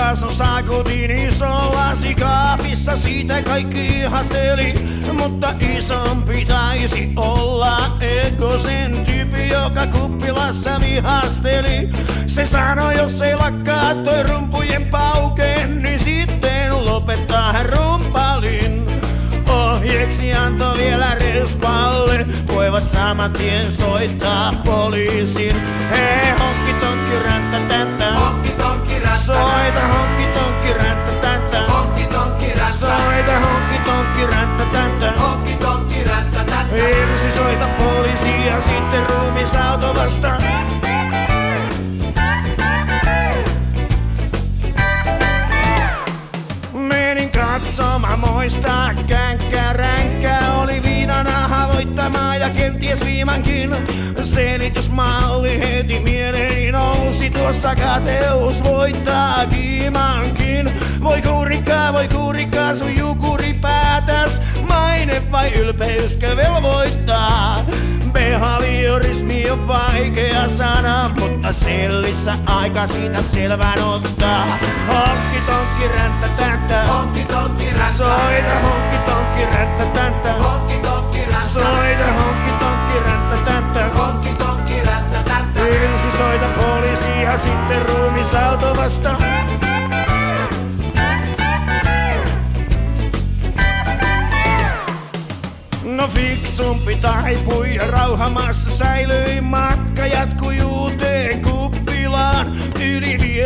Picasso 0.10 0.32
saakotiin 0.32 1.12
iso 1.12 1.72
lasikaapissa, 1.74 2.96
siitä 2.96 3.42
kaikki 3.42 3.88
ihasteli. 3.88 4.74
Mutta 5.14 5.54
isompi 5.78 6.46
taisi 6.46 7.14
olla 7.16 7.98
ego 8.02 8.58
sen 8.58 9.06
tyyppi, 9.06 9.50
joka 9.50 9.88
kuppilassa 9.88 10.80
vihasteli. 10.80 11.90
Se 12.28 12.46
sanoi, 12.46 12.98
jos 12.98 13.22
ei 13.22 13.36
lakkaa 13.36 13.96
toi 13.96 14.24
rumpujen 14.24 14.86
pauke, 14.86 15.68
niin 15.82 16.00
sitten 16.00 16.86
lopettaa 16.86 17.54
hän 17.54 17.66
rumpalin. 17.66 18.88
Ohjeeksi 19.50 20.34
antoi 20.34 20.78
vielä 20.78 21.16
respalle, 21.16 22.26
voivat 22.48 22.88
saman 22.88 23.34
tien 23.34 23.72
soittaa 23.72 24.54
poliisin. 24.66 25.56
Hei, 25.90 26.32
honkki 26.40 26.74
tonkki 26.74 27.20
räntä 27.26 27.58
tonkki 27.58 28.50
räntä. 28.50 28.59
Soita 29.30 29.88
honkki 29.88 30.26
tonkki 30.26 30.74
räntä 30.74 31.12
täntä. 31.22 31.62
Honkki 31.72 32.04
tonkki 32.04 32.46
räntä. 32.46 32.72
Soita 32.72 33.40
honkki 33.40 33.80
tonkki 33.86 34.26
räntä 34.26 34.66
täntä. 34.66 35.12
Honkki 35.12 35.54
tonkki 35.54 36.04
räntä 36.04 36.40
täntä. 36.40 36.76
Ensi 36.76 37.32
soita 37.32 37.68
poliisia, 37.78 38.62
sitten 38.62 39.06
ruumisauto 39.10 39.96
vastaan. 39.96 40.44
Soma 47.72 48.18
moista 48.18 48.94
känkkäränkkä 49.08 50.40
oli 50.58 50.84
viinana 50.84 51.48
havoittamaa 51.48 52.36
ja 52.36 52.50
kenties 52.50 53.06
viimankin 53.06 53.76
selitysmalli 54.22 55.60
heti 55.60 56.00
mieleeni 56.00 56.49
nousi 56.49 56.49
tuossa 57.30 57.76
kateus 57.76 58.64
voittaa 58.64 59.46
kiimankin. 59.46 60.72
Voi 61.04 61.22
kuurikkaa, 61.22 61.94
voi 61.94 62.08
kuurikkaa, 62.08 62.76
sun 62.76 62.98
jukuri 62.98 63.54
päätäs, 63.54 64.42
maine 64.68 65.22
vai 65.32 65.54
ylpeyskö 65.54 66.36
velvoittaa? 66.36 67.66
Behaviorismi 68.12 69.50
on 69.50 69.68
vaikea 69.68 70.50
sana, 70.50 71.12
mutta 71.20 71.52
sellissä 71.52 72.34
aika 72.46 72.88
siitä 72.88 73.22
selvän 73.22 73.84
ottaa. 73.84 74.46
Honkki 74.88 75.42
tonkki 75.48 75.88
ränttä 75.98 76.28
täntä. 76.38 76.84
Honkki 76.84 77.24
tonkki 77.24 77.66
ränttä. 77.66 77.98
Soita 77.98 78.60
honkki 78.64 78.98
tonkki 79.12 79.46
ränttä 79.46 79.86
täntä. 79.86 80.34
Honkki 80.34 80.74
tonkki 80.74 81.20
ränttä. 81.20 81.50
Soita 81.54 82.14
honkki 82.14 82.52
tonkki 82.60 83.00
ränttä 83.00 83.52
täntä. 83.52 83.90
Honkki 83.98 84.30
tonkki 84.30 84.74
ränttä 84.86 85.24
täntä. 85.24 85.68
Ensi 85.68 86.18
soita 86.18 86.48
poliisia, 87.00 87.38
sitten 87.38 87.82
ruumisauto 87.86 88.76
vasta. 88.78 89.16
No 95.84 96.08
fiksumpi 96.08 96.96
taipui 96.96 97.76
ja 97.76 97.88
rauhamassa 97.88 98.72
säilyi 98.72 99.42
matka 99.42 100.06
jatkui 100.06 100.62
uuteen 100.62 101.42
kuppilaan. 101.42 101.49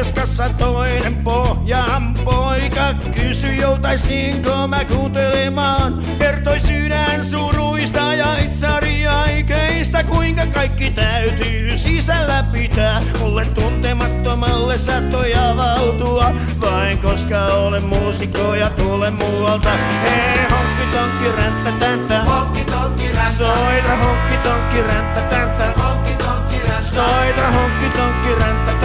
Yli 0.03 0.07
vieskassa 0.07 0.49
toinen 0.49 1.15
pohjan 1.15 2.13
poika 2.25 2.93
kysyi 3.15 3.57
joutaisinko 3.57 4.67
mä 4.67 4.85
kuuntelemaan. 4.85 6.03
Kertoi 6.19 6.59
sydän 6.59 7.25
suruista 7.25 8.13
ja 8.13 8.37
itsari 8.37 9.07
aikeista 9.07 10.03
kuinka 10.03 10.45
kaikki 10.45 10.91
täytyy 10.91 11.77
sisällä 11.77 12.43
pitää. 12.51 13.01
Mulle 13.19 13.45
tuntemattomalle 13.45 14.77
saattoi 14.77 15.35
avautua 15.35 16.31
vain 16.61 16.97
koska 16.97 17.45
olen 17.45 17.83
muusikko 17.83 18.55
ja 18.55 18.69
tulen 18.69 19.13
muualta. 19.13 19.69
Hei 20.03 20.45
honkki 20.51 20.97
tonkki 20.97 21.41
ränttä 21.41 21.71
täntä. 21.79 22.23
Honkki 22.23 22.63
tonkki 22.71 23.07
ränttä. 23.07 23.31
Soita 23.31 23.95
honkki 23.95 24.37
tonkki 24.37 24.81
ränttä 24.81 25.21
täntä. 25.21 25.81
Honkki 25.81 26.23
tonkki 26.23 26.59
ränttä. 26.67 26.81
Soita 26.81 27.51
honkki 27.51 27.89
tonkki 27.97 28.35
ränttä 28.35 28.82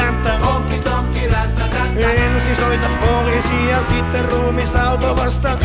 täntä. 2.38 2.50
Ensi 2.50 2.54
soita 2.60 2.88
poliisi 3.06 3.68
ja 3.68 3.82
sitten 3.82 4.24
ruumisauto 4.24 5.16
vasta. 5.16 5.58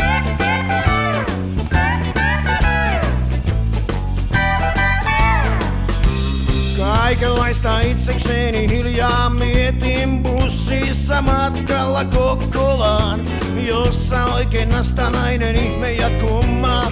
Kaikenlaista 6.78 7.80
itsekseni 7.80 8.68
hiljaa 8.68 9.30
mietin 9.30 10.22
bussissa 10.22 11.22
matkalla 11.22 12.04
Kokkolaan, 12.04 13.20
jossa 13.56 14.24
oikein 14.24 14.68
nainen 15.10 15.56
ihme 15.56 15.92
ja 15.92 16.10
kummaa. 16.10 16.90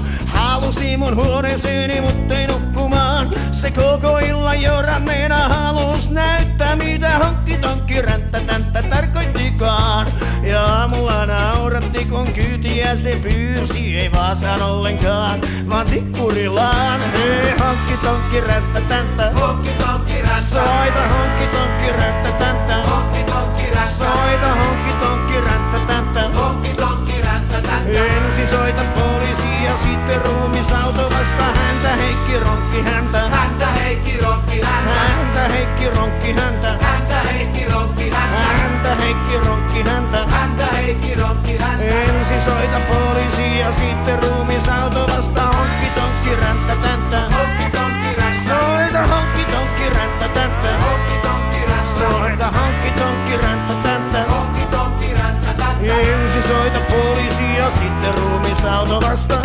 Halusi 0.63 0.97
mun 0.97 1.17
huoneeseeni, 1.17 2.01
mutta 2.01 2.35
ei 2.35 2.47
nukkumaan. 2.47 3.31
Se 3.51 3.71
koko 3.71 4.19
illan 4.19 4.63
joranneena 4.63 5.49
halus 5.49 6.11
näyttää, 6.11 6.77
mitä 6.77 7.19
honkki 7.19 7.57
tonkki 7.57 8.03
ränttä 8.03 8.41
tänttä 8.41 8.83
tarkoittikaan. 8.83 10.07
Ja 10.43 10.65
aamulla 10.65 11.27
nauratti, 11.27 12.05
kun 12.05 12.33
kyytiä 12.33 12.97
se 12.97 13.19
pyysi, 13.23 13.99
ei 13.99 14.13
Vaasan 14.13 14.63
ollenkaan, 14.63 15.41
vaan 15.69 15.87
tikkurillaan. 15.87 17.01
Hei, 17.13 17.51
honkki 17.59 18.07
tonkki 18.07 18.41
ränttä 18.41 18.81
tänttä. 18.81 19.31
Honkki 19.31 19.71
tonkki 19.71 20.23
ränttä. 20.23 20.41
Soita 20.41 21.09
honkki 21.09 21.47
tonkki 21.57 21.93
ränttä 21.93 22.33
tänttä. 22.45 22.77
Honkki 22.77 23.25
tonkki 23.33 23.63
ränttä. 23.75 23.87
Soita 23.87 24.55
honkki 24.55 24.93
tonkki 25.01 25.41
ränttä 25.41 25.79
tänttä. 25.87 26.29
Honkki 26.29 26.69
tonkki 26.69 27.23
ränttä 27.23 27.63
tänttä. 27.63 27.91
Ensin 27.99 28.49
soita 28.49 28.83
poliisi 28.95 29.52
ja 29.65 29.77
sitten 29.77 30.23
ruumisauto 30.23 31.11
vasta 31.11 31.43
häntä 31.43 31.89
Heikki 31.89 32.41
ronkki 32.41 32.83
häntä. 32.83 33.19
Häntä 33.19 33.67
Heikki 33.67 34.19
ronkki 34.19 34.61
häntä. 34.61 34.93
Häntä 34.93 35.49
Heikki 35.49 35.91
ronkki 35.91 36.33
häntä. 36.33 36.69
Häntä 36.83 37.15
Heikki 37.15 37.65
ronkki 37.65 38.11
häntä. 38.11 38.49
Häntä 38.59 38.95
Heikki 38.95 39.39
ronkki 39.39 39.83
häntä. 39.83 40.27
Häntä 40.27 40.65
Heikki 40.65 41.15
ronkki 41.15 41.57
häntä. 41.57 41.85
Ensin 41.85 42.43
soita 42.43 42.81
poliisi 42.81 43.59
ja 43.59 43.73
sitten 43.73 44.23
ruumisauto 44.23 45.07
vasta 45.17 45.43
honkki 45.43 45.87
tonkki 46.01 46.37
ränttä 46.41 46.77
tänttä. 46.83 47.21
Honkki 47.37 47.79
tonkki 47.79 48.21
ränttä. 48.21 48.55
Soita 48.55 49.07
honkki 49.07 49.45
tonkki 49.45 49.91
ränttä 49.91 50.29
tänttä. 50.29 50.69
Honkki 50.85 51.17
tonkki 51.23 51.67
ränttä. 51.67 51.99
Soita 51.99 52.51
honkki 52.51 52.91
tonkki 52.91 53.37
ränttä 53.37 53.75
tänttä. 53.83 54.25
Honkki 54.31 54.67
tonkki 54.71 55.15
ränttä 55.15 55.53
tänttä. 55.55 55.95
Ensin 55.95 56.43
soita 56.43 56.81
poliisi 56.81 57.57
ja 57.59 57.71
sitten 57.71 58.15
ruumisauto 58.15 59.01
vasta. 59.01 59.42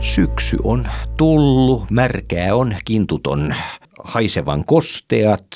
Syksy 0.00 0.56
on 0.64 0.88
tullut, 1.16 1.90
märkää 1.90 2.54
on, 2.54 2.76
kintut 2.84 3.26
on 3.26 3.54
haisevan 4.04 4.64
kosteat 4.64 5.46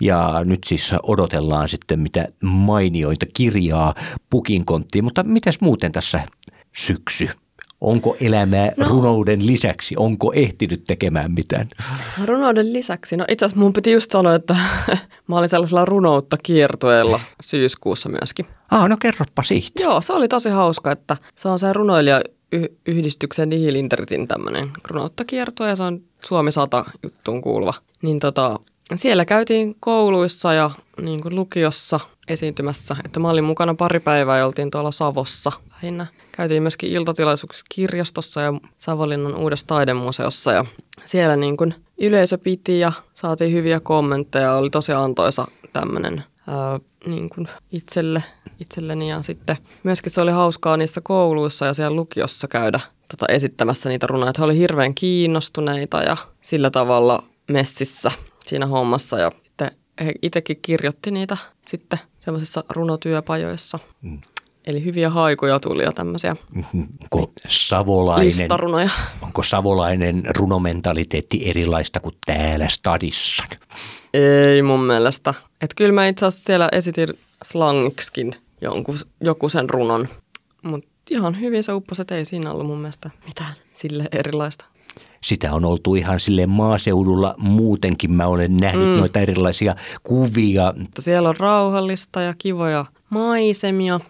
ja 0.00 0.40
nyt 0.44 0.64
siis 0.64 0.94
odotellaan 1.02 1.68
sitten 1.68 2.00
mitä 2.00 2.26
mainioita 2.42 3.26
kirjaa 3.34 3.94
pukin 4.30 4.64
konttiin. 4.64 5.04
Mutta 5.04 5.22
mitäs 5.22 5.60
muuten 5.60 5.92
tässä 5.92 6.20
syksy? 6.76 7.28
Onko 7.80 8.16
elämää 8.20 8.72
no. 8.76 8.88
runouden 8.88 9.46
lisäksi? 9.46 9.94
Onko 9.98 10.32
ehtinyt 10.32 10.84
tekemään 10.84 11.32
mitään? 11.32 11.68
Runouden 12.24 12.72
lisäksi, 12.72 13.16
no 13.16 13.24
itse 13.28 13.44
asiassa 13.44 13.60
mun 13.60 13.72
piti 13.72 13.92
just 13.92 14.10
sanoa, 14.10 14.34
että 14.34 14.56
mä 15.28 15.38
olin 15.38 15.48
sellaisella 15.48 15.84
runoutta 15.84 16.36
kiertueella 16.42 17.20
syyskuussa 17.42 18.08
myöskin. 18.08 18.46
Ah, 18.70 18.88
no 18.88 18.96
kerropa 18.96 19.42
siitä. 19.42 19.82
Joo, 19.82 20.00
se 20.00 20.12
oli 20.12 20.28
tosi 20.28 20.48
hauska, 20.48 20.92
että 20.92 21.16
se 21.34 21.48
on 21.48 21.58
se 21.58 21.72
runoilija 21.72 22.20
yhdistyksen 22.86 23.48
Nihilintertin 23.48 24.28
tämmöinen 24.28 24.70
runouttakiertue 24.84 25.68
ja 25.68 25.76
se 25.76 25.82
on 25.82 26.00
Suomi 26.24 26.52
100 26.52 26.84
juttuun 27.02 27.42
kuuluva. 27.42 27.74
Niin 28.02 28.20
tota, 28.20 28.58
siellä 28.94 29.24
käytiin 29.24 29.76
kouluissa 29.80 30.52
ja 30.52 30.70
niin 31.00 31.20
kuin 31.20 31.34
lukiossa 31.34 32.00
esiintymässä, 32.28 32.96
että 33.04 33.20
mä 33.20 33.30
olin 33.30 33.44
mukana 33.44 33.74
pari 33.74 34.00
päivää 34.00 34.38
ja 34.38 34.46
oltiin 34.46 34.70
tuolla 34.70 34.90
Savossa 34.90 35.52
lähinnä. 35.72 36.06
Käytiin 36.32 36.62
myöskin 36.62 36.90
iltatilaisuuksissa 36.90 37.66
kirjastossa 37.74 38.40
ja 38.40 38.52
Savonlinnan 38.78 39.36
uudessa 39.36 39.66
taidemuseossa 39.66 40.52
ja 40.52 40.64
siellä 41.04 41.36
niin 41.36 41.56
kuin 41.56 41.74
yleisö 41.98 42.38
piti 42.38 42.78
ja 42.78 42.92
saatiin 43.14 43.52
hyviä 43.52 43.80
kommentteja. 43.80 44.54
Oli 44.54 44.70
tosi 44.70 44.92
antoisa 44.92 45.46
tämmöinen 45.72 46.24
ää, 46.48 46.80
niin 47.06 47.30
kuin 47.30 47.48
itselle, 47.72 48.22
itselleni 48.60 49.10
ja 49.10 49.22
sitten 49.22 49.56
myöskin 49.82 50.12
se 50.12 50.20
oli 50.20 50.30
hauskaa 50.30 50.76
niissä 50.76 51.00
kouluissa 51.00 51.66
ja 51.66 51.74
siellä 51.74 51.96
lukiossa 51.96 52.48
käydä 52.48 52.80
tota, 53.08 53.32
esittämässä 53.32 53.88
niitä 53.88 54.06
runoja. 54.06 54.32
He 54.38 54.44
oli 54.44 54.58
hirveän 54.58 54.94
kiinnostuneita 54.94 56.02
ja 56.02 56.16
sillä 56.40 56.70
tavalla 56.70 57.22
messissä 57.50 58.10
siinä 58.46 58.66
hommassa 58.66 59.18
ja 59.18 59.32
sitten 59.44 59.70
he 60.04 60.12
itsekin 60.22 60.58
kirjoitti 60.62 61.10
niitä 61.10 61.36
sitten 61.66 61.98
semmoisissa 62.20 62.64
runotyöpajoissa. 62.70 63.78
Mm. 64.02 64.20
Eli 64.68 64.84
hyviä 64.84 65.10
haikuja 65.10 65.60
tuli 65.60 65.82
ja 65.82 65.92
tämmöisiä 65.92 66.36
Onko 67.12 67.32
savolainen, 67.46 68.50
onko 69.22 69.42
savolainen 69.42 70.22
runomentaliteetti 70.36 71.48
erilaista 71.50 72.00
kuin 72.00 72.14
täällä 72.26 72.68
stadissa? 72.68 73.44
Ei 74.14 74.62
mun 74.62 74.80
mielestä. 74.80 75.34
Että 75.60 75.74
kyllä 75.76 75.92
mä 75.92 76.06
itse 76.06 76.26
asiassa 76.26 76.46
siellä 76.46 76.68
esitin 76.72 77.08
slangiksikin 77.44 78.32
jonkun, 78.60 78.98
joku 79.20 79.48
sen 79.48 79.70
runon. 79.70 80.08
Mutta 80.62 80.88
ihan 81.10 81.40
hyvin 81.40 81.62
se 81.62 81.72
upposi, 81.72 82.02
että 82.02 82.16
ei 82.16 82.24
siinä 82.24 82.52
ollut 82.52 82.66
mun 82.66 82.78
mielestä 82.78 83.10
mitään 83.26 83.54
sille 83.74 84.04
erilaista. 84.12 84.64
Sitä 85.22 85.52
on 85.52 85.64
oltu 85.64 85.94
ihan 85.94 86.20
sille 86.20 86.46
maaseudulla 86.46 87.34
muutenkin. 87.38 88.12
Mä 88.12 88.26
olen 88.26 88.56
nähnyt 88.56 88.88
mm. 88.88 88.96
noita 88.96 89.20
erilaisia 89.20 89.76
kuvia. 90.02 90.74
Siellä 90.98 91.28
on 91.28 91.36
rauhallista 91.36 92.20
ja 92.20 92.34
kivoja 92.38 92.84
maisemia. 93.10 94.00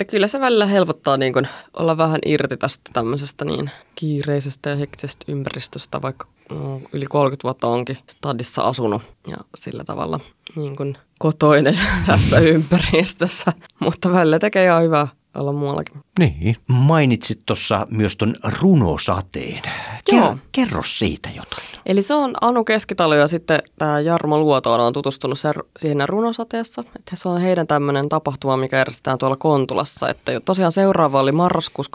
Että 0.00 0.10
kyllä 0.10 0.28
se 0.28 0.40
välillä 0.40 0.66
helpottaa 0.66 1.16
niin 1.16 1.32
kun 1.32 1.46
olla 1.76 1.96
vähän 1.98 2.18
irti 2.26 2.56
tästä 2.56 2.90
tämmöisestä 2.92 3.44
niin 3.44 3.70
kiireisestä 3.94 4.70
ja 4.70 4.76
hektisestä 4.76 5.24
ympäristöstä, 5.32 6.02
vaikka 6.02 6.26
no, 6.50 6.80
yli 6.92 7.06
30 7.06 7.42
vuotta 7.42 7.66
onkin 7.66 7.98
stadissa 8.10 8.62
asunut 8.62 9.02
ja 9.26 9.36
sillä 9.56 9.84
tavalla 9.84 10.20
niin 10.56 10.76
kun 10.76 10.96
kotoinen 11.18 11.78
tässä 12.06 12.38
ympäristössä. 12.38 13.52
Mutta 13.80 14.12
välillä 14.12 14.38
tekee 14.38 14.64
ihan 14.64 14.82
hyvää 14.82 15.08
olla 15.34 15.52
muuallakin. 15.52 16.00
Niin. 16.18 16.56
Mainitsit 16.66 17.40
tuossa 17.46 17.86
myös 17.90 18.16
ton 18.16 18.34
runosateen. 18.60 19.62
Kerro, 20.10 20.26
Joo. 20.26 20.36
kerro 20.52 20.82
siitä 20.86 21.28
jotain. 21.28 21.62
Eli 21.86 22.02
se 22.02 22.14
on 22.14 22.34
Anu 22.40 22.64
Keskitalo 22.64 23.14
ja 23.14 23.28
sitten 23.28 23.58
tämä 23.78 24.00
Jarmo 24.00 24.38
Luotoon 24.38 24.80
on 24.80 24.92
tutustunut 24.92 25.38
siihen 25.78 26.08
runosateessa. 26.08 26.84
Että 26.96 27.16
se 27.16 27.28
on 27.28 27.40
heidän 27.40 27.66
tämmöinen 27.66 28.08
tapahtuma, 28.08 28.56
mikä 28.56 28.76
järjestetään 28.76 29.18
tuolla 29.18 29.36
Kontulassa. 29.36 30.08
Että 30.08 30.40
tosiaan 30.40 30.72
seuraava 30.72 31.20
oli 31.20 31.32
marraskuussa 31.32 31.92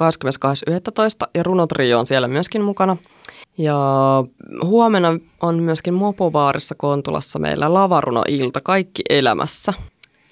22.11. 1.26 1.30
ja 1.36 1.44
runotrio 1.44 2.00
on 2.00 2.08
siellä 2.08 2.28
myöskin 2.28 2.62
mukana. 2.62 2.98
Ja 3.58 3.78
huomenna 4.64 5.18
on 5.42 5.64
myöskin 5.64 5.94
Mopobaarissa 5.94 6.76
Kontulassa 6.76 7.40
meillä 7.40 7.74
lavaruno-ilta, 7.74 8.62
kaikki 8.62 9.02
elämässä. 9.10 9.74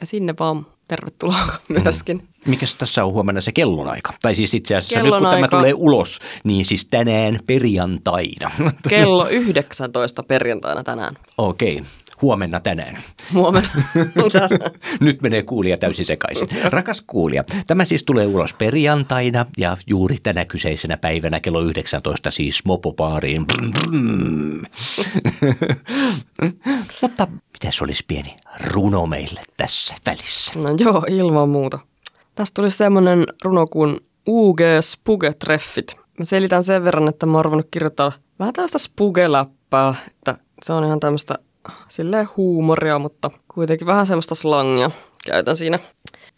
Ja 0.02 0.08
sinne 0.08 0.34
vaan 0.40 0.66
tervetuloa 0.96 1.48
myöskin. 1.84 2.28
Mikäs 2.46 2.74
tässä 2.76 3.06
on 3.06 3.12
huomenna 3.14 3.42
se 3.42 3.52
kellonaika? 3.52 4.14
Tai 4.22 4.36
siis 4.36 4.54
itse 4.54 4.76
asiassa 4.76 5.00
nyt 5.00 5.10
kun 5.10 5.18
Kellonaika- 5.18 5.36
tämä 5.36 5.48
tulee 5.48 5.74
ulos, 5.76 6.20
niin 6.44 6.66
siis 6.66 6.86
tänään 6.86 7.40
perjantaina. 7.48 8.52
Kello 8.90 9.28
19 9.30 10.24
perjantaina 10.24 10.84
tänään. 10.84 11.16
Okei, 11.38 11.84
huomenna 12.22 12.60
tänään. 12.60 12.98
Huomenna. 13.34 13.70
Nyt 15.00 15.22
menee 15.22 15.44
kuulija 15.44 15.78
täysin 15.78 16.06
sekaisin. 16.06 16.48
Rakas 16.64 17.04
kuulija, 17.08 17.44
tämä 17.68 17.86
siis 17.86 18.04
tulee 18.04 18.26
ulos 18.26 18.54
perjantaina 18.54 19.46
ja 19.58 19.78
juuri 19.88 20.18
tänä 20.24 20.46
kyseisenä 20.46 20.98
päivänä 20.98 21.40
kello 21.40 21.62
19 21.62 22.32
siis 22.32 22.66
mopopaariin. 22.66 23.46
Mutta 27.02 27.28
mitäs 27.54 27.82
olisi 27.82 28.04
pieni 28.08 28.36
runo 28.64 29.06
meille 29.06 29.42
tässä 29.58 29.96
välissä? 30.06 30.52
No 30.56 30.70
joo, 30.80 31.06
ilman 31.10 31.50
muuta. 31.50 31.80
Tästä 32.36 32.62
tuli 32.62 32.72
semmoinen 32.72 33.26
runo 33.44 33.66
kuin 33.68 34.00
UG 34.28 34.60
Spuge-treffit. 34.82 35.96
Mä 36.20 36.26
selitän 36.26 36.64
sen 36.64 36.84
verran, 36.84 37.08
että 37.08 37.26
mä 37.26 37.38
oon 37.38 37.64
kirjoittaa 37.72 38.12
vähän 38.40 38.54
tämmöistä 38.54 38.78
spugeläppää, 38.78 39.96
että 40.08 40.36
se 40.64 40.74
on 40.74 40.86
ihan 40.86 41.00
tämmöistä 41.00 41.36
silleen 41.88 42.30
huumoria, 42.38 43.00
mutta 43.00 43.32
kuitenkin 43.54 43.88
vähän 43.88 44.08
semmoista 44.08 44.36
slangia 44.36 44.92
käytän 45.26 45.58
siinä. 45.58 45.80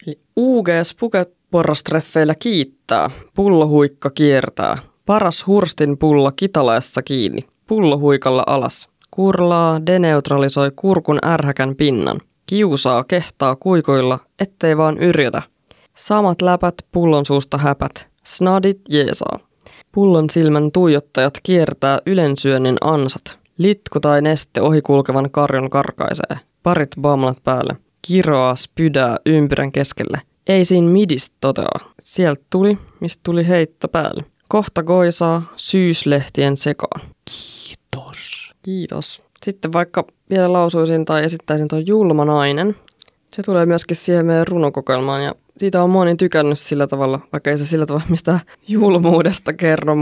Eli 0.06 0.18
UG 0.36 0.68
Spuge 0.82 1.26
porrastreffeillä 1.50 2.34
kiittää, 2.34 3.10
pullohuikka 3.34 4.10
kiertää, 4.10 4.78
paras 5.06 5.46
hurstin 5.46 5.98
pulla 5.98 6.32
kitalaessa 6.32 7.02
kiinni, 7.02 7.44
pullohuikalla 7.66 8.44
alas. 8.46 8.88
Kurlaa, 9.10 9.86
deneutralisoi 9.86 10.72
kurkun 10.76 11.18
ärhäkän 11.26 11.76
pinnan. 11.76 12.20
Kiusaa, 12.46 13.04
kehtaa 13.04 13.56
kuikoilla, 13.56 14.18
ettei 14.38 14.76
vaan 14.76 14.98
yrjötä. 14.98 15.42
Samat 15.96 16.42
läpät, 16.42 16.74
pullon 16.92 17.26
suusta 17.26 17.58
häpät. 17.58 18.08
Snadit 18.24 18.80
jeesaa. 18.88 19.38
Pullon 19.92 20.30
silmän 20.30 20.72
tuijottajat 20.72 21.34
kiertää 21.42 21.98
ylensyönnin 22.06 22.76
ansat. 22.80 23.38
Litku 23.58 24.00
tai 24.00 24.22
neste 24.22 24.60
ohikulkevan 24.60 25.30
karjon 25.30 25.70
karkaisee. 25.70 26.38
Parit 26.62 26.90
bamlat 27.00 27.38
päälle. 27.44 27.76
Kiroaa, 28.02 28.54
spydää 28.54 29.16
ympyrän 29.26 29.72
keskelle. 29.72 30.20
Ei 30.46 30.64
siinä 30.64 30.88
midistä 30.88 31.36
toteaa. 31.40 31.80
Sieltä 32.00 32.44
tuli, 32.50 32.78
mistä 33.00 33.20
tuli 33.22 33.48
heitto 33.48 33.88
päälle. 33.88 34.24
Kohta 34.48 34.82
koisaa 34.82 35.52
syyslehtien 35.56 36.56
sekaan. 36.56 37.00
Kiitos. 37.24 38.52
Kiitos. 38.62 39.22
Sitten 39.44 39.72
vaikka 39.72 40.04
vielä 40.30 40.52
lausuisin 40.52 41.04
tai 41.04 41.24
esittäisin 41.24 41.68
tuon 41.68 41.86
Julma 41.86 42.24
nainen. 42.24 42.76
Se 43.30 43.42
tulee 43.42 43.66
myöskin 43.66 43.96
siihen 43.96 44.26
meidän 44.26 44.46
runokokoelmaan 44.46 45.24
ja 45.24 45.34
siitä 45.56 45.82
on 45.82 45.90
moni 45.90 46.16
tykännyt 46.16 46.58
sillä 46.58 46.86
tavalla, 46.86 47.20
vaikka 47.32 47.50
ei 47.50 47.58
se 47.58 47.66
sillä 47.66 47.86
tavalla 47.86 48.06
mistä 48.08 48.40
julmuudesta 48.68 49.52
kerro. 49.52 49.94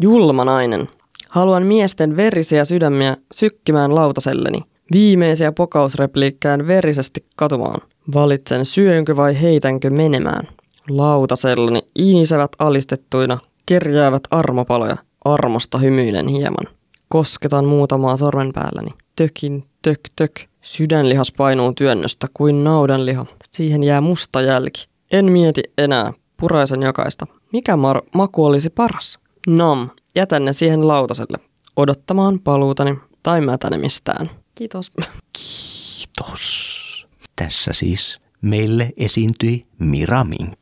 Julma 0.00 0.44
nainen. 0.44 0.88
Haluan 1.28 1.62
miesten 1.62 2.16
verisiä 2.16 2.64
sydämiä 2.64 3.16
sykkimään 3.32 3.94
lautaselleni. 3.94 4.60
Viimeisiä 4.92 5.52
pokausrepliikkään 5.52 6.66
verisesti 6.66 7.24
katumaan. 7.36 7.80
Valitsen 8.14 8.64
syönkö 8.64 9.16
vai 9.16 9.40
heitänkö 9.40 9.90
menemään. 9.90 10.48
Lautasellani 10.88 11.80
inisevät 11.98 12.50
alistettuina, 12.58 13.38
kerjäävät 13.66 14.22
armopaloja. 14.30 14.96
Armosta 15.24 15.78
hymyilen 15.78 16.28
hieman. 16.28 16.74
Kosketan 17.08 17.64
muutamaa 17.64 18.16
sormen 18.16 18.52
päälläni. 18.52 18.90
Tökin, 19.16 19.64
tök, 19.82 20.00
tök. 20.16 20.40
Sydänlihas 20.62 21.32
painuu 21.32 21.72
työnnöstä 21.72 22.26
kuin 22.34 22.64
naudanliha. 22.64 23.26
Siihen 23.50 23.82
jää 23.82 24.00
musta 24.00 24.40
jälki. 24.40 24.86
En 25.12 25.32
mieti 25.32 25.62
enää. 25.78 26.12
Puraisen 26.36 26.82
jokaista. 26.82 27.26
Mikä 27.52 27.72
mar- 27.74 28.08
maku 28.14 28.44
olisi 28.44 28.70
paras? 28.70 29.18
Nom. 29.48 29.90
Jätän 30.14 30.44
ne 30.44 30.52
siihen 30.52 30.88
lautaselle. 30.88 31.38
Odottamaan 31.76 32.38
paluutani 32.38 32.98
tai 33.22 33.40
mätänemistään. 33.40 34.30
Kiitos. 34.54 34.92
Kiitos. 35.32 37.06
Tässä 37.36 37.72
siis 37.72 38.20
meille 38.42 38.92
esiintyi 38.96 39.66
Mira 39.78 40.24
Mink. 40.24 40.58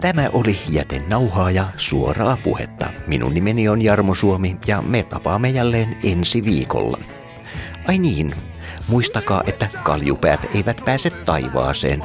Tämä 0.00 0.28
oli 0.32 0.58
Jätenauhaa 0.70 1.50
ja 1.50 1.64
suoraa 1.76 2.38
puhetta. 2.44 2.86
Minun 3.06 3.34
nimeni 3.34 3.68
on 3.68 3.82
Jarmo 3.82 4.14
Suomi 4.14 4.56
ja 4.66 4.82
me 4.82 5.02
tapaamme 5.02 5.50
jälleen 5.50 5.98
ensi 6.04 6.44
viikolla. 6.44 6.98
Ai 7.88 7.98
niin, 7.98 8.34
muistakaa, 8.88 9.42
että 9.46 9.68
kaljupäät 9.84 10.46
eivät 10.54 10.82
pääse 10.84 11.10
taivaaseen. 11.10 12.04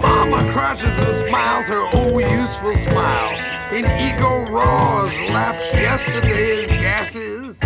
Mama 0.00 0.52
crushes 0.52 0.96
and 0.96 1.28
smiles 1.28 1.66
her 1.66 1.86
old 1.94 2.22
useful 2.22 2.76
smile. 2.76 3.30
And 3.70 3.86
ego 4.00 4.50
roars, 4.50 5.12
laughs 5.30 5.66
yesterday's 5.72 6.66
gases. 6.66 7.58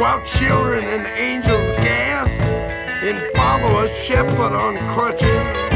While 0.00 0.24
children 0.24 0.84
and 0.84 1.06
angels 1.18 1.76
gasp 1.78 2.40
and 2.40 3.18
follow 3.36 3.84
a 3.84 3.88
shepherd 3.88 4.52
on 4.52 4.76
crutches. 4.94 5.73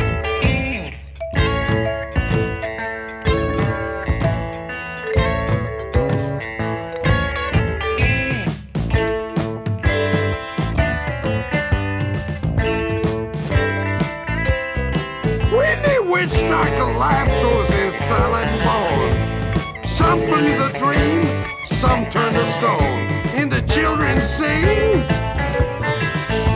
Doctor 16.26 16.98
life 16.98 17.30
throws 17.40 17.68
his 17.68 17.94
silent 18.08 18.50
bones, 18.64 19.88
some 19.88 20.18
flee 20.22 20.52
the 20.52 20.68
dream, 20.76 21.24
some 21.64 22.10
turn 22.10 22.34
to 22.34 22.44
stone. 22.54 23.06
And 23.38 23.52
the 23.52 23.62
children 23.62 24.20
sing, 24.22 24.64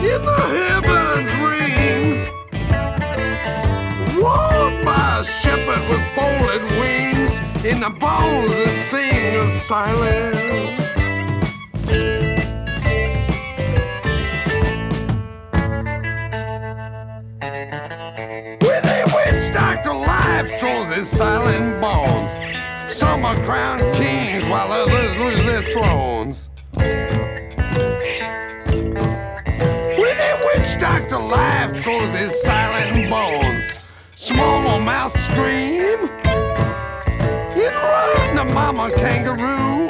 in 0.03 0.21
the 0.21 0.41
heavens 0.57 1.31
ring. 1.39 2.27
Walked 4.21 4.83
by 4.83 5.19
a 5.19 5.23
shepherd 5.23 5.87
with 5.89 6.03
folded 6.13 6.63
wings, 6.81 7.39
in 7.63 7.79
the 7.79 7.89
bones 7.89 8.51
that 8.51 8.75
sing 8.91 9.35
of 9.37 9.61
silence. 9.61 10.82
Silent 21.15 21.81
bones. 21.81 22.31
Some 22.93 23.25
are 23.25 23.35
crowned 23.45 23.95
kings 23.95 24.43
while 24.45 24.71
others 24.71 25.17
lose 25.17 25.45
their 25.45 25.63
thrones. 25.63 26.49
When 29.97 30.17
a 30.29 30.33
witch 30.45 30.79
doctor 30.79 31.19
life 31.19 31.81
throws 31.83 32.13
his 32.13 32.39
silent 32.41 33.09
bones. 33.09 33.85
Small 34.15 34.79
mouth 34.79 35.17
scream. 35.19 35.99
It 37.55 37.73
run 37.73 38.35
the 38.35 38.45
mama 38.53 38.89
kangaroo. 38.91 39.89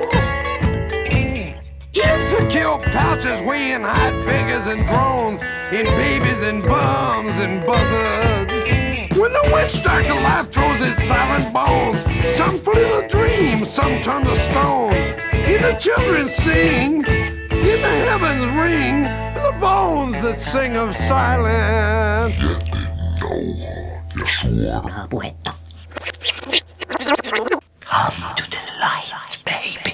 Kill 2.49 2.77
pouches 2.77 3.41
weighing 3.41 3.81
hot 3.81 4.13
figures 4.23 4.67
and 4.67 4.85
drones, 4.85 5.41
and 5.41 5.87
babies 5.97 6.43
and 6.43 6.61
bums 6.61 7.35
and 7.39 7.65
buzzards. 7.65 8.42
When 9.15 9.31
the 9.31 9.51
witch 9.53 9.83
doctor 9.83 10.15
life 10.15 10.51
throws 10.51 10.83
his 10.83 10.97
silent 11.03 11.53
bones, 11.53 12.01
some 12.33 12.57
flee 12.59 12.81
the 12.81 13.07
dream, 13.07 13.63
some 13.63 14.01
turn 14.01 14.23
to 14.25 14.35
stone. 14.35 14.91
Hear 15.45 15.59
the 15.59 15.77
children 15.79 16.27
sing, 16.27 17.03
hear 17.03 17.77
the 17.77 17.93
heavens 18.07 18.45
ring, 18.57 19.03
the 19.03 19.55
bones 19.59 20.19
that 20.23 20.41
sing 20.41 20.77
of 20.77 20.95
silence. 20.95 22.39
Yet 24.49 24.89
they 27.23 27.31
know. 27.31 27.59
Come 27.81 28.35
to 28.35 28.49
the 28.49 28.57
light, 28.81 29.37
baby. 29.45 29.92